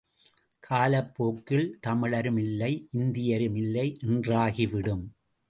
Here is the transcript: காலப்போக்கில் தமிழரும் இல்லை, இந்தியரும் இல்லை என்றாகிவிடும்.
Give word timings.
காலப்போக்கில் 0.63 1.67
தமிழரும் 1.87 2.37
இல்லை, 2.37 2.71
இந்தியரும் 2.91 3.55
இல்லை 3.55 3.97
என்றாகிவிடும். 4.01 5.05